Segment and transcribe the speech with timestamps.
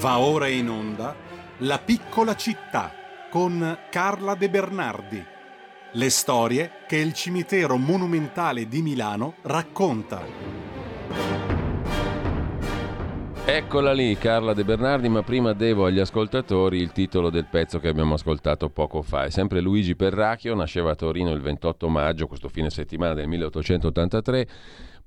[0.00, 1.12] Va ora in onda
[1.58, 2.92] La piccola città
[3.30, 5.24] con Carla De Bernardi.
[5.90, 10.22] Le storie che il cimitero monumentale di Milano racconta.
[13.44, 17.88] Eccola lì, Carla De Bernardi, ma prima devo agli ascoltatori il titolo del pezzo che
[17.88, 19.24] abbiamo ascoltato poco fa.
[19.24, 24.48] È sempre Luigi Perracchio, nasceva a Torino il 28 maggio, questo fine settimana del 1883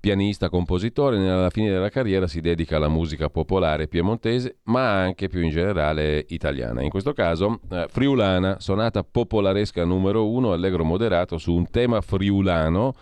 [0.02, 5.42] pianista, compositore, nella fine della carriera si dedica alla musica popolare piemontese, ma anche più
[5.42, 6.82] in generale italiana.
[6.82, 12.94] In questo caso eh, friulana, sonata popolaresca numero uno, allegro moderato su un tema friulano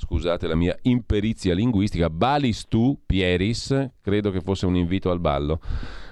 [0.00, 5.58] scusate la mia imperizia linguistica, balis tu, Pieris, credo che fosse un invito al ballo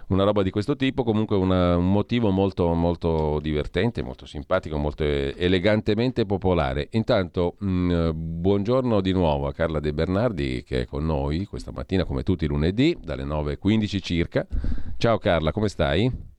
[0.09, 5.05] una roba di questo tipo, comunque una, un motivo molto, molto divertente, molto simpatico, molto
[5.05, 6.89] elegantemente popolare.
[6.93, 11.73] Intanto, mh, mm, buongiorno di nuovo a Carla De Bernardi che è con noi questa
[11.73, 14.47] mattina come tutti i lunedì, dalle 9.15 circa.
[14.97, 16.35] Ciao Carla, come stai?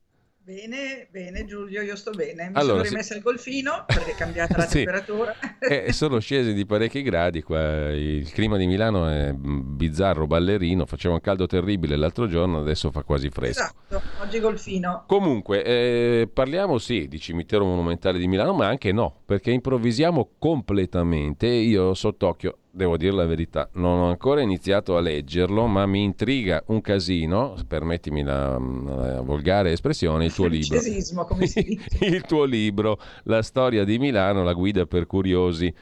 [0.48, 2.44] Bene, bene Giulio, io sto bene.
[2.48, 3.18] Mi allora, sono rimessa sì.
[3.18, 4.76] il golfino perché è cambiata la sì.
[4.76, 5.36] temperatura.
[5.60, 7.92] eh, sono scesi di parecchi gradi qua.
[7.92, 10.86] Il clima di Milano è bizzarro, ballerino.
[10.86, 13.60] Faceva un caldo terribile l'altro giorno, adesso fa quasi fresco.
[13.60, 15.04] Esatto, oggi golfino.
[15.06, 21.46] Comunque, eh, parliamo sì di cimitero monumentale di Milano, ma anche no, perché improvvisiamo completamente.
[21.48, 26.64] Io sott'occhio devo dire la verità, non ho ancora iniziato a leggerlo, ma mi intriga
[26.68, 30.80] un casino, permettimi la, la volgare espressione, il tuo libro.
[32.02, 35.74] il tuo libro, La storia di Milano, la guida per curiosi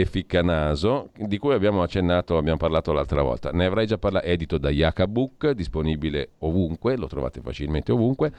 [0.00, 3.50] e Ficcanaso, di cui abbiamo accennato, abbiamo parlato l'altra volta.
[3.50, 8.32] Ne avrei già parlato, edito da Yaka Book, disponibile ovunque, lo trovate facilmente ovunque.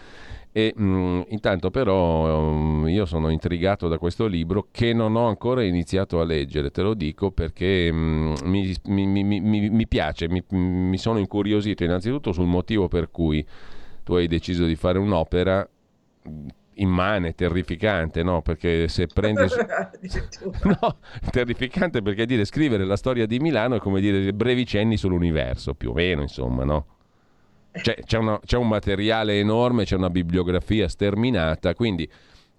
[0.51, 5.27] E mh, mm, intanto però um, io sono intrigato da questo libro che non ho
[5.27, 10.27] ancora iniziato a leggere, te lo dico perché mh, mm, mi, mi, mi, mi, piace,
[10.29, 13.45] mi, sono incuriosito innanzitutto sul motivo per cui
[14.03, 15.67] tu hai deciso di fare un'opera
[16.75, 18.41] immane, terrificante, no?
[18.41, 19.43] Perché se prendi...
[20.63, 20.97] no,
[21.29, 25.91] terrificante perché dire scrivere la storia di Milano è come dire brevi cenni sull'universo, più
[25.91, 26.85] o meno, insomma, no?
[27.71, 32.09] C'è, c'è, una, c'è un materiale enorme, c'è una bibliografia sterminata, quindi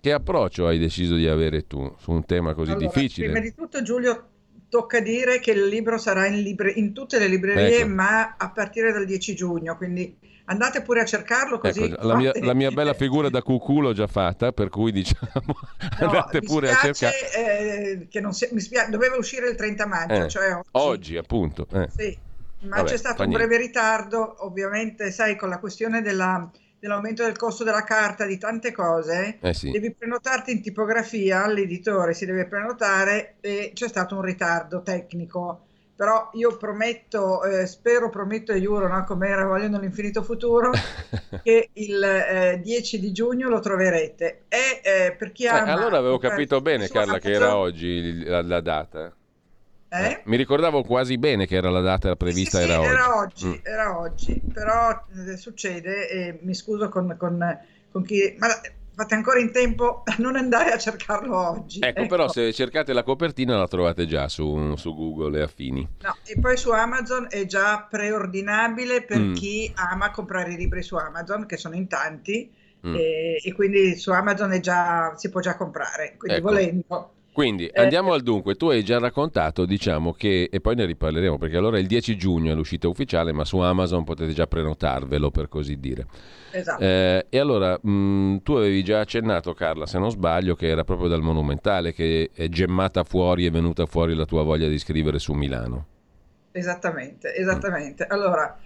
[0.00, 3.30] che approccio hai deciso di avere tu su un tema così allora, difficile?
[3.30, 4.28] Prima di tutto Giulio,
[4.68, 7.88] tocca dire che il libro sarà in, libre, in tutte le librerie, ecco.
[7.88, 11.84] ma a partire dal 10 giugno, quindi andate pure a cercarlo così.
[11.84, 15.30] Ecco, la, mia, la, mia, bella figura da cucù l'ho già fatta, per cui diciamo
[16.00, 17.34] no, andate pure spiace, a cercare.
[17.34, 20.68] Eh, che non si, mi spiace, doveva uscire il 30 maggio, eh, cioè oggi.
[20.72, 21.66] oggi appunto.
[21.72, 21.88] Eh.
[21.96, 22.30] Sì
[22.62, 26.48] ma Vabbè, c'è stato un breve ritardo, ovviamente, sai, con la questione della,
[26.78, 29.70] dell'aumento del costo della carta, di tante cose, eh sì.
[29.70, 35.66] devi prenotarti in tipografia, l'editore si deve prenotare e c'è stato un ritardo tecnico.
[35.94, 40.70] Però io prometto, eh, spero, prometto e giuro, no, come era Vogliono l'infinito futuro,
[41.42, 44.42] che il eh, 10 di giugno lo troverete.
[44.48, 45.66] E eh, per chi ha...
[45.66, 49.12] Eh, allora avevo capito bene, Carla, che era oggi la, la data.
[49.88, 50.06] Eh?
[50.06, 50.22] eh?
[50.24, 53.46] Mi ricordavo quasi bene che era la data prevista, sì, sì, era, era oggi.
[53.46, 53.66] oggi mm.
[53.66, 57.58] Era oggi, però eh, succede e mi scuso con, con,
[57.90, 58.34] con chi...
[58.38, 58.48] Ma
[59.02, 61.80] fate ancora in tempo a non andare a cercarlo oggi.
[61.82, 65.88] Ecco, ecco, però se cercate la copertina la trovate già su, su, Google e affini.
[66.02, 69.34] No, e poi su Amazon è già preordinabile per mm.
[69.34, 72.50] chi ama comprare i libri su Amazon, che sono in tanti,
[72.86, 72.94] mm.
[72.94, 76.48] e, e, quindi su Amazon già, si può già comprare, quindi ecco.
[76.48, 77.12] volendo.
[77.32, 81.38] Quindi eh, andiamo al dunque, tu hai già raccontato, diciamo che, e poi ne riparleremo
[81.38, 85.48] perché allora il 10 giugno è l'uscita ufficiale, ma su Amazon potete già prenotarvelo per
[85.48, 86.06] così dire.
[86.50, 86.82] Esatto.
[86.82, 91.08] Eh, e allora mh, tu avevi già accennato, Carla, se non sbaglio, che era proprio
[91.08, 95.32] dal Monumentale che è gemmata fuori, è venuta fuori la tua voglia di scrivere su
[95.32, 95.86] Milano.
[96.52, 98.04] Esattamente, esattamente.
[98.04, 98.12] Mm.
[98.12, 98.58] Allora,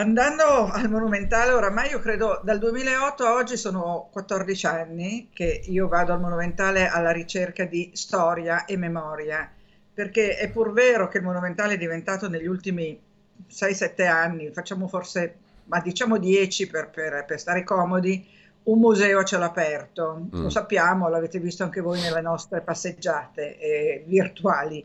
[0.00, 5.88] Andando al Monumentale, oramai io credo dal 2008 a oggi sono 14 anni che io
[5.88, 9.52] vado al Monumentale alla ricerca di storia e memoria,
[9.92, 12.98] perché è pur vero che il Monumentale è diventato negli ultimi
[13.46, 15.34] 6-7 anni, facciamo forse,
[15.64, 18.26] ma diciamo 10 per, per, per stare comodi,
[18.62, 20.28] un museo a cielo aperto.
[20.34, 20.40] Mm.
[20.44, 24.82] Lo sappiamo, l'avete visto anche voi nelle nostre passeggiate eh, virtuali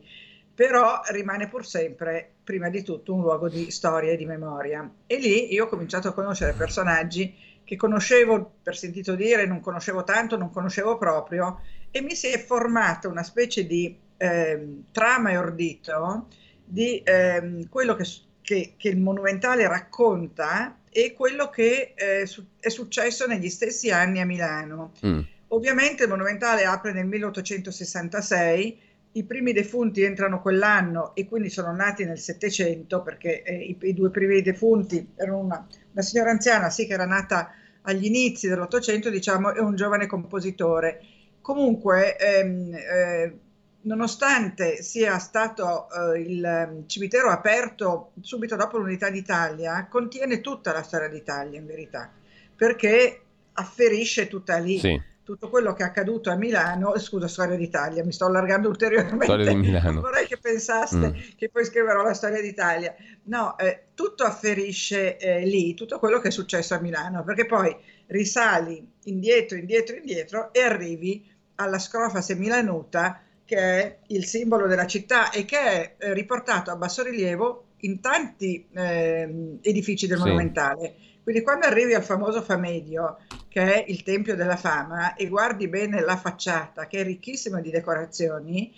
[0.55, 4.89] però rimane pur sempre, prima di tutto, un luogo di storia e di memoria.
[5.05, 10.03] E lì io ho cominciato a conoscere personaggi che conoscevo per sentito dire, non conoscevo
[10.03, 11.59] tanto, non conoscevo proprio,
[11.91, 16.27] e mi si è formata una specie di eh, trama e ordito
[16.63, 18.05] di eh, quello che,
[18.41, 24.25] che, che, il monumentale racconta e quello che eh, è successo negli stessi anni a
[24.25, 24.93] Milano.
[25.05, 25.19] Mm.
[25.49, 28.79] Ovviamente il monumentale apre nel 1866
[29.15, 33.93] i primi defunti entrano quell'anno e quindi sono nati nel Settecento perché eh, i, i,
[33.93, 37.51] due primi defunti erano una, una, signora anziana, sì, che era nata
[37.83, 41.01] agli inizi dell'Ottocento, diciamo, e un giovane compositore.
[41.39, 43.39] Comunque, ehm, eh,
[43.81, 50.83] nonostante sia stato eh, il ehm, cimitero aperto subito dopo l'Unità d'Italia, contiene tutta la
[50.83, 52.11] storia d'Italia in verità,
[52.53, 53.21] perché
[53.53, 54.77] afferisce tutta lì.
[54.77, 59.25] Sì tutto quello che è accaduto a Milano, scusa, storia d'Italia, mi sto allargando ulteriormente.
[59.25, 59.99] Storia di Milano.
[60.01, 61.35] vorrei che pensaste mm.
[61.35, 62.95] che poi scriverò la storia d'Italia.
[63.23, 67.75] No, eh, tutto afferisce eh, lì, tutto quello che è successo a Milano, perché poi
[68.07, 75.31] risali indietro, indietro, indietro e arrivi alla scrofa semilanuta che è il simbolo della città
[75.31, 80.23] e che è eh, riportato a basso rilievo in tanti eh, edifici del sì.
[80.23, 80.95] Monumentale.
[81.25, 83.17] Quindi quando arrivi al famoso Famedio,
[83.49, 87.71] che è il Tempio della Fama, e guardi bene la facciata, che è ricchissima di
[87.71, 88.71] decorazioni,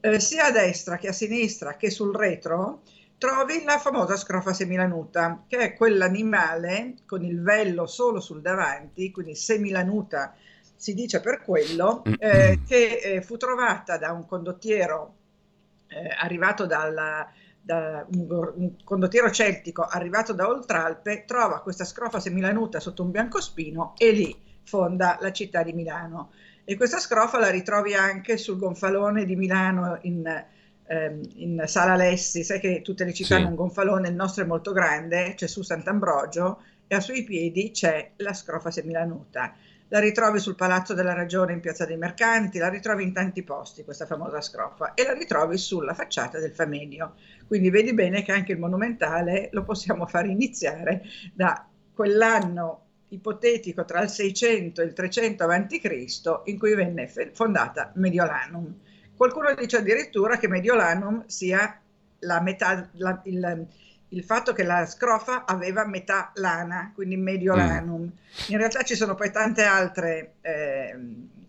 [0.00, 2.80] eh, sia a destra che a sinistra che sul retro,
[3.18, 9.34] trovi la famosa scrofa semilanuta, che è quell'animale con il vello solo sul davanti, quindi
[9.34, 10.34] semilanuta
[10.74, 15.16] si dice per quello, eh, che eh, fu trovata da un condottiero
[15.88, 17.30] eh, arrivato dalla,
[17.70, 23.94] da un, un, condottiero celtico arrivato da Oltralpe, trova questa scrofa semilanuta sotto un biancospino
[23.96, 26.32] e lì fonda la città di Milano.
[26.64, 30.44] E questa scrofa la ritrovi anche sul gonfalone di Milano in,
[30.86, 33.40] ehm, in Sala Lessi, sai che tutte le città sì.
[33.40, 37.70] hanno un gonfalone, il nostro è molto grande, c'è su Sant'Ambrogio e a suoi piedi
[37.70, 39.54] c'è la scrofa semilanuta
[39.90, 43.84] la ritrovi sul Palazzo della Ragione in Piazza dei Mercanti, la ritrovi in tanti posti
[43.84, 47.14] questa famosa scrofa e la ritrovi sulla facciata del Famedio.
[47.46, 51.02] Quindi vedi bene che anche il monumentale lo possiamo far iniziare
[51.34, 56.40] da quell'anno ipotetico tra il 600 e il 300 a.C.
[56.44, 58.72] in cui venne fondata Mediolanum.
[59.16, 61.80] Qualcuno dice addirittura che Mediolanum sia
[62.20, 63.66] la metà, la, il,
[64.10, 68.02] il fatto che la scrofa aveva metà lana, quindi mediolanum.
[68.02, 68.08] Mm.
[68.48, 70.96] In realtà ci sono poi tante altre, eh,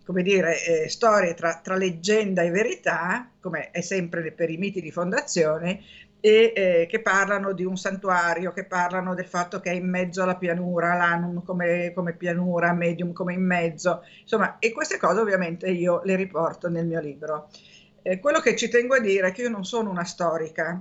[0.04, 4.80] come dire, eh, storie tra, tra, leggenda e verità, come è sempre per i miti
[4.80, 5.82] di fondazione,
[6.24, 10.22] e eh, che parlano di un santuario, che parlano del fatto che è in mezzo
[10.22, 15.68] alla pianura, l'anum come, come pianura, medium come in mezzo, insomma, e queste cose ovviamente
[15.68, 17.48] io le riporto nel mio libro.
[18.02, 20.80] Eh, quello che ci tengo a dire è che io non sono una storica,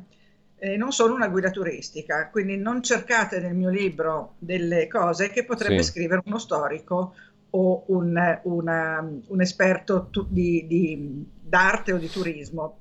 [0.63, 5.43] eh, non sono una guida turistica, quindi non cercate nel mio libro delle cose che
[5.43, 5.89] potrebbe sì.
[5.89, 7.15] scrivere uno storico
[7.49, 12.77] o un, una, un esperto tu, di, di, d'arte o di turismo.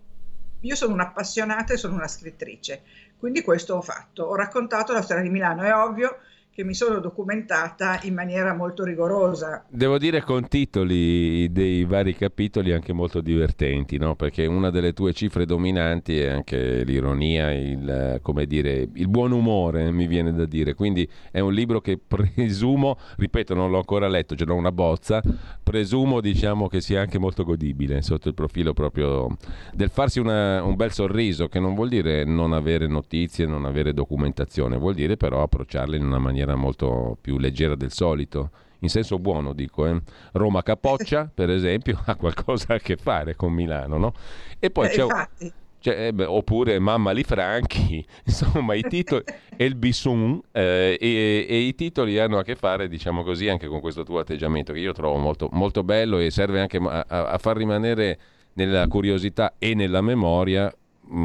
[0.60, 2.82] Io sono un'appassionata e sono una scrittrice,
[3.16, 4.24] quindi questo ho fatto.
[4.24, 6.18] Ho raccontato la storia di Milano, è ovvio
[6.52, 9.64] che mi sono documentata in maniera molto rigorosa.
[9.69, 14.17] Devo dire con titoli dei vari capitoli anche molto divertenti, no?
[14.17, 20.06] perché una delle tue cifre dominanti è anche l'ironia, il, dire, il buon umore, mi
[20.06, 20.75] viene da dire.
[20.75, 25.23] Quindi è un libro che presumo, ripeto, non l'ho ancora letto, ce l'ho una bozza,
[25.62, 29.37] presumo diciamo che sia anche molto godibile sotto il profilo proprio
[29.73, 33.94] del farsi una, un bel sorriso, che non vuol dire non avere notizie, non avere
[33.94, 38.50] documentazione, vuol dire però approcciarle in una maniera maniera molto più leggera del solito,
[38.81, 39.87] in senso buono dico.
[39.87, 40.00] Eh.
[40.32, 44.14] Roma Capoccia, per esempio, ha qualcosa a che fare con Milano, no?
[44.58, 45.02] E poi eh, c'è...
[45.02, 45.52] Infatti.
[45.82, 49.25] Cioè, eh, beh, oppure Mamma Li Franchi, insomma i titoli
[49.56, 53.66] e il Bissun eh, e, e, i titoli hanno a che fare, diciamo così, anche
[53.66, 57.38] con questo tuo atteggiamento che io trovo molto, molto bello e serve anche a, a
[57.38, 58.18] far rimanere
[58.52, 60.70] nella curiosità e nella memoria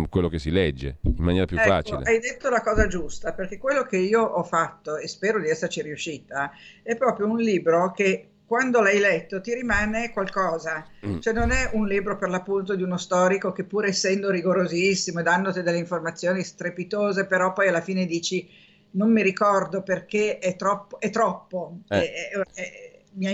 [0.10, 2.04] quello che si legge in maniera più ecco, facile.
[2.04, 5.82] Hai detto la cosa giusta, perché quello che io ho fatto, e spero di esserci
[5.82, 6.52] riuscita,
[6.82, 11.20] è proprio un libro che quando l'hai letto ti rimane qualcosa, mm.
[11.20, 15.24] cioè non è un libro per l'appunto di uno storico che pur essendo rigorosissimo e
[15.24, 18.48] dandoti delle informazioni strepitose, però poi alla fine dici
[18.92, 21.80] non mi ricordo perché è troppo, è troppo.
[21.90, 21.98] Eh.
[21.98, 23.32] È, è, è, mi ha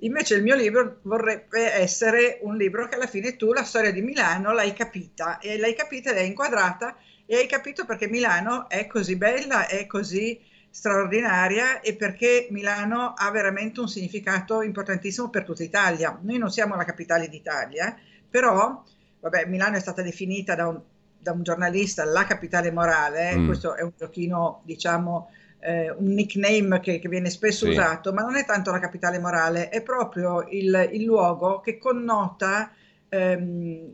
[0.00, 4.02] Invece il mio libro vorrebbe essere un libro che alla fine tu la storia di
[4.02, 9.16] Milano l'hai capita e l'hai capita è inquadrata e hai capito perché Milano è così
[9.16, 10.38] bella, è così
[10.68, 16.18] straordinaria e perché Milano ha veramente un significato importantissimo per tutta Italia.
[16.20, 17.96] Noi non siamo la capitale d'Italia,
[18.28, 18.84] però
[19.20, 20.78] vabbè, Milano è stata definita da un,
[21.18, 23.46] da un giornalista la capitale morale, mm.
[23.46, 25.30] questo è un giochino diciamo
[25.66, 27.72] eh, un nickname che, che viene spesso sì.
[27.72, 32.72] usato, ma non è tanto la capitale morale, è proprio il, il luogo che connota
[33.08, 33.92] ehm,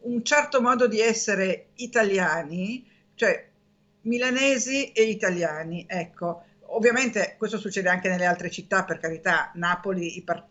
[0.00, 3.48] un certo modo di essere italiani, cioè
[4.02, 5.86] milanesi e italiani.
[5.88, 10.48] Ecco, ovviamente questo succede anche nelle altre città, per carità, Napoli, part-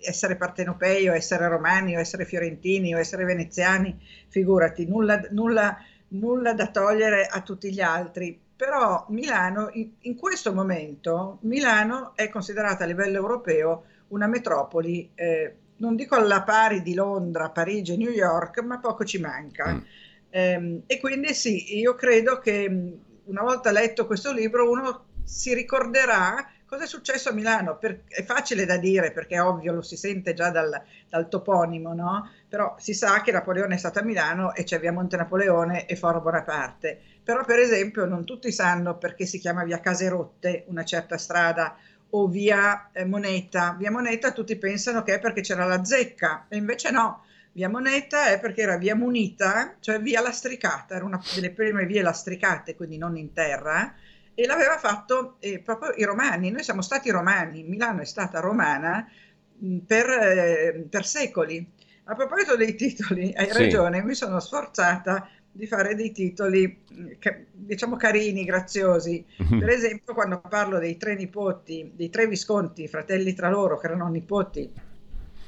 [0.00, 3.98] essere partenopei o essere romani o essere fiorentini o essere veneziani,
[4.28, 5.76] figurati, nulla, nulla,
[6.10, 8.46] nulla da togliere a tutti gli altri.
[8.58, 15.54] Però Milano, in, in questo momento, Milano è considerata a livello europeo una metropoli, eh,
[15.76, 19.74] non dico alla pari di Londra, Parigi e New York, ma poco ci manca.
[19.74, 19.78] Mm.
[20.28, 22.92] Eh, e quindi sì, io credo che mm,
[23.26, 27.78] una volta letto questo libro uno si ricorderà cosa è successo a Milano.
[27.78, 31.94] Per, è facile da dire perché è ovvio, lo si sente già dal, dal, toponimo,
[31.94, 32.30] no?
[32.48, 35.96] Però si sa che Napoleone è stato a Milano e c'è via Monte Napoleone e
[35.96, 37.00] Foro Bonaparte.
[37.28, 41.76] Però per esempio non tutti sanno perché si chiama via Case Rotte una certa strada
[42.08, 43.76] o via eh, Moneta.
[43.78, 47.26] Via Moneta tutti pensano che è perché c'era la zecca, e invece no.
[47.52, 52.00] Via Moneta è perché era via Munita, cioè via lastricata, era una delle prime vie
[52.00, 53.94] lastricate, quindi non in terra,
[54.34, 56.50] e l'aveva fatto eh, proprio i romani.
[56.50, 59.06] Noi siamo stati romani, Milano è stata romana
[59.58, 61.72] mh, per, eh, per, secoli.
[62.04, 63.58] A proposito dei titoli, hai sì.
[63.64, 66.84] ragione, mi sono sforzata di fare dei titoli
[67.52, 69.24] diciamo carini, graziosi.
[69.38, 69.58] Mhm.
[69.58, 74.06] Per esempio, quando parlo dei tre nipoti, dei tre visconti, fratelli tra loro, che erano
[74.06, 74.70] nipoti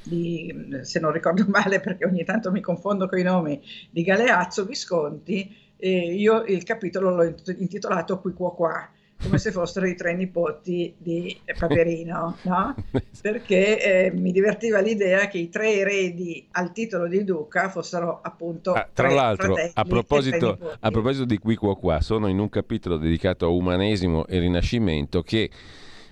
[0.02, 4.64] di, se non ricordo male perché ogni tanto mi confondo con i nomi, di Galeazzo
[4.64, 8.90] Visconti, e io il capitolo l'ho intitolato Qui qua qua
[9.22, 12.74] come se fossero i tre nipoti di Paperino, no?
[13.20, 18.72] Perché eh, mi divertiva l'idea che i tre eredi al titolo di duca fossero appunto
[18.72, 22.96] ah, tra l'altro a proposito, a proposito di qui qua qua sono in un capitolo
[22.96, 25.50] dedicato a umanesimo e rinascimento che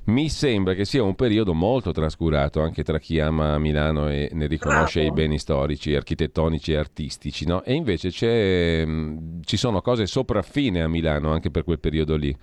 [0.09, 4.47] mi sembra che sia un periodo molto trascurato anche tra chi ama Milano e ne
[4.47, 5.15] riconosce Bravo.
[5.15, 7.63] i beni storici, architettonici e artistici, no?
[7.63, 12.35] E invece mm, ci sono cose sopraffine a Milano anche per quel periodo lì.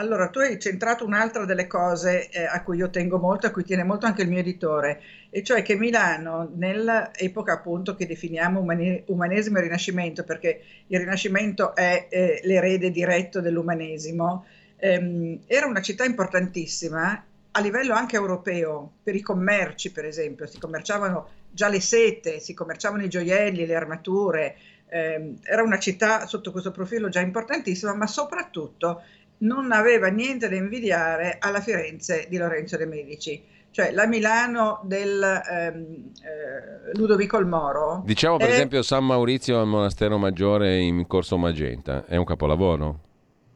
[0.00, 3.64] Allora, tu hai centrato un'altra delle cose eh, a cui io tengo molto, a cui
[3.64, 9.02] tiene molto anche il mio editore, e cioè che Milano, nell'epoca appunto che definiamo umane-
[9.06, 14.44] umanesimo e rinascimento, perché il rinascimento è eh, l'erede diretto dell'umanesimo,
[14.76, 20.58] ehm, era una città importantissima a livello anche europeo, per i commerci per esempio, si
[20.60, 24.56] commerciavano già le sete, si commerciavano i gioielli, le armature,
[24.90, 29.02] ehm, era una città sotto questo profilo già importantissima, ma soprattutto
[29.38, 33.44] non aveva niente da invidiare alla Firenze di Lorenzo de' Medici.
[33.70, 38.02] Cioè la Milano del ehm, eh, Ludovico il Moro.
[38.04, 38.52] Diciamo per è...
[38.52, 43.00] esempio San Maurizio al Monastero Maggiore in Corso Magenta, è un capolavoro.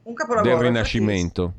[0.02, 0.54] Un capolavoro.
[0.54, 1.54] Del Rinascimento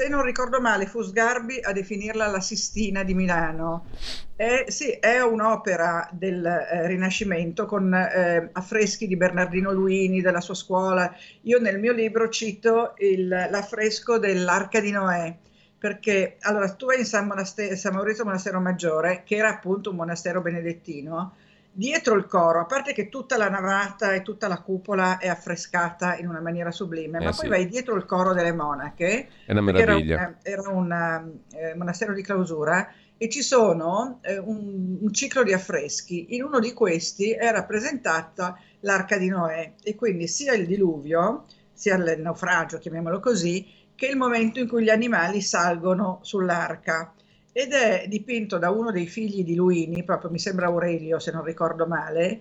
[0.00, 3.88] se non ricordo male, fu Sgarbi a definirla la Sistina di Milano.
[4.34, 10.54] È, sì, è un'opera del eh, Rinascimento con eh, affreschi di Bernardino Luini, della sua
[10.54, 11.14] scuola.
[11.42, 15.36] Io nel mio libro cito il, l'affresco dell'Arca di Noè,
[15.76, 19.96] perché allora tu vai in San, Monaste- San Maurizio Monastero Maggiore, che era appunto un
[19.96, 21.34] monastero benedettino,
[21.80, 26.18] dietro il coro, a parte che tutta la navata e tutta la cupola è affrescata
[26.18, 27.40] in una maniera sublime, eh ma sì.
[27.40, 30.36] poi vai dietro il coro delle monache, è una meraviglia.
[30.42, 35.42] Era un, era un eh, monastero di clausura e ci sono eh, un, un, ciclo
[35.42, 36.34] di affreschi.
[36.34, 41.94] In uno di questi è rappresentata l'arca di Noè e quindi sia il diluvio, sia
[41.94, 47.14] il naufragio, chiamiamolo così, che il momento in cui gli animali salgono sull'arca
[47.52, 51.42] ed è dipinto da uno dei figli di Luini, proprio mi sembra Aurelio se non
[51.42, 52.40] ricordo male,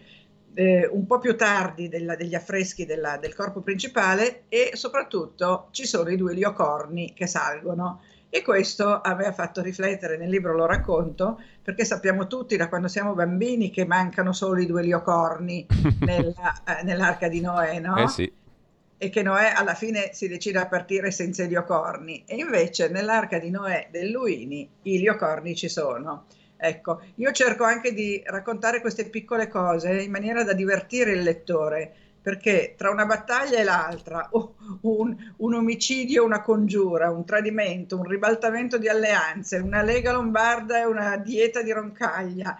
[0.54, 5.86] eh, un po' più tardi della, degli affreschi della, del corpo principale e soprattutto ci
[5.86, 8.02] sono i due liocorni che salgono.
[8.32, 13.16] E questo aveva fatto riflettere nel libro, lo racconto, perché sappiamo tutti da quando siamo
[13.16, 15.66] bambini che mancano solo i due liocorni
[16.06, 17.96] nella, eh, nell'arca di Noè, no?
[17.96, 18.32] Eh sì
[19.02, 23.40] e che Noè alla fine si decide a partire senza i liocorni e invece nell'arca
[23.40, 26.26] di Noè del Luini i liocorni ci sono.
[26.58, 31.90] Ecco, io cerco anche di raccontare queste piccole cose in maniera da divertire il lettore,
[32.22, 34.30] perché tra una battaglia e l'altra,
[34.82, 40.86] un, un omicidio, una congiura, un tradimento, un ribaltamento di alleanze, una lega lombarda e
[40.86, 42.60] una dieta di roncaglia,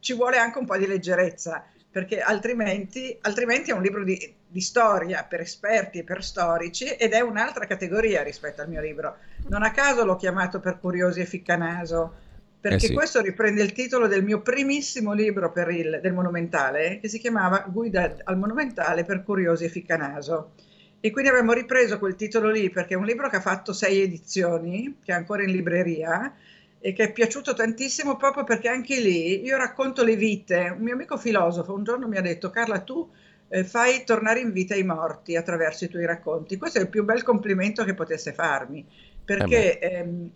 [0.00, 4.60] ci vuole anche un po' di leggerezza perché altrimenti, altrimenti è un libro di, di,
[4.60, 9.16] storia per esperti e per storici ed è un'altra categoria rispetto al mio libro.
[9.48, 12.14] Non a caso l'ho chiamato per curiosi e ficcanaso,
[12.60, 12.94] perché eh sì.
[12.94, 17.64] questo riprende il titolo del mio primissimo libro per il, del Monumentale, che si chiamava
[17.68, 20.52] Guida al Monumentale per curiosi e ficcanaso.
[21.00, 24.00] E quindi abbiamo ripreso quel titolo lì perché è un libro che ha fatto sei
[24.00, 26.34] edizioni, che è ancora in libreria,
[26.80, 30.74] e che è piaciuto tantissimo proprio perché anche lì io racconto le vite.
[30.76, 33.08] Un mio amico filosofo un giorno mi ha detto Carla tu
[33.48, 36.56] eh, fai tornare in vita i morti attraverso i tuoi racconti.
[36.56, 38.86] Questo è il più bel complimento che potesse farmi
[39.28, 40.30] perché eh ehm,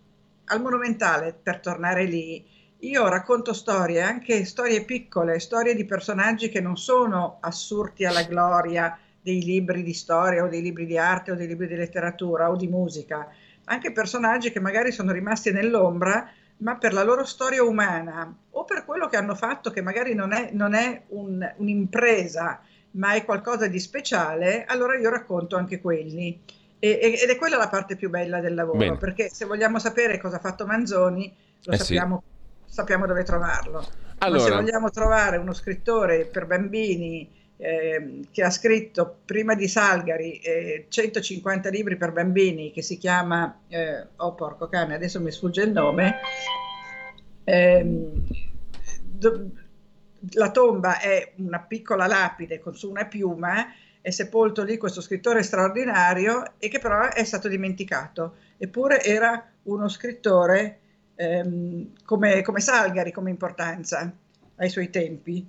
[0.45, 2.45] al monumentale per tornare lì
[2.81, 8.99] io racconto storie, anche storie piccole, storie di personaggi che non sono assurti alla gloria
[9.23, 12.57] dei libri di storia o dei libri di arte o dei libri di letteratura o
[12.57, 13.29] di musica,
[13.65, 16.29] anche personaggi che magari sono rimasti nell'ombra,
[16.59, 20.33] ma per la loro storia umana o per quello che hanno fatto, che magari non
[20.33, 22.61] è, non è un, un'impresa,
[22.93, 26.41] ma è qualcosa di speciale, allora io racconto anche quelli.
[26.79, 28.97] E, ed è quella la parte più bella del lavoro, Bene.
[28.97, 31.33] perché se vogliamo sapere cosa ha fatto Manzoni,
[31.65, 32.23] lo eh sappiamo,
[32.65, 32.75] sì.
[32.75, 33.87] sappiamo, dove trovarlo.
[34.19, 34.41] Allora.
[34.41, 40.39] Ma se vogliamo trovare uno scrittore per bambini eh, che ha scritto prima di Salgari
[40.41, 45.63] eh, 150 libri per bambini, che si chiama, eh, oh porco cane, adesso mi sfugge
[45.63, 46.19] il nome,
[47.45, 48.27] ehm,
[49.03, 49.51] do,
[50.31, 55.43] la tomba è una piccola lapide con su una piuma, è sepolto lì questo scrittore
[55.43, 60.79] straordinario e che però è stato dimenticato, eppure era uno scrittore
[61.15, 64.13] ehm, come, come, Salgari, come importanza
[64.57, 65.47] ai suoi tempi.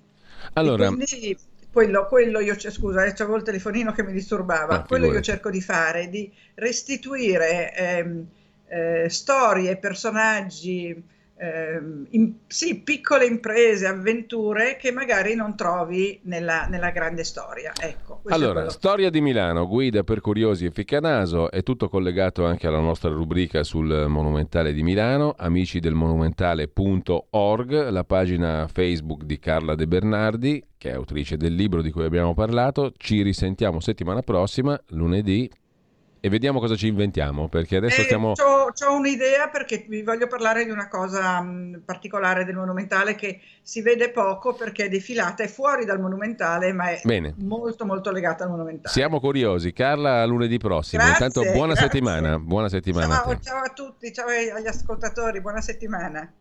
[0.54, 1.36] Allora, quindi
[1.72, 5.50] quello, quello io, scusa, eh, c'avevo il telefonino che mi disturbava, ah, quello io cerco
[5.50, 8.26] di fare, di restituire ehm,
[8.68, 11.02] eh, storie, personaggi,
[11.36, 17.72] ehm, in, sì, piccole imprese, avventure che magari non trovi nella, nella grande storia.
[17.80, 22.80] Ecco, allora, storia di Milano, guida per curiosi e ficcanaso, è tutto collegato anche alla
[22.80, 29.86] nostra rubrica sul Monumentale di Milano, amici del monumentale.org, la pagina Facebook di Carla De
[29.86, 32.92] Bernardi, che è autrice del libro di cui abbiamo parlato.
[32.96, 35.50] Ci risentiamo settimana prossima, lunedì,
[36.24, 38.32] e vediamo cosa ci inventiamo, perché adesso eh, stiamo...
[38.32, 43.82] Ho un'idea perché vi voglio parlare di una cosa mh, particolare del Monumentale che si
[43.82, 47.34] vede poco perché è defilata, è fuori dal Monumentale, ma è Bene.
[47.40, 48.88] molto molto legata al Monumentale.
[48.88, 49.74] Siamo curiosi.
[49.74, 51.02] Carla, lunedì prossimo.
[51.04, 51.90] Grazie, Intanto buona grazie.
[51.90, 52.38] settimana.
[52.38, 53.14] Buona settimana.
[53.16, 56.32] Ciao, a ciao a tutti, ciao agli ascoltatori, buona settimana.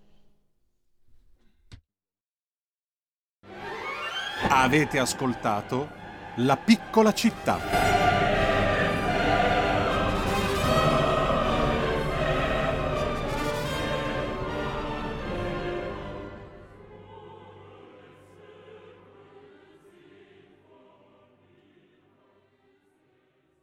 [4.48, 5.90] Avete ascoltato
[6.36, 8.03] La piccola città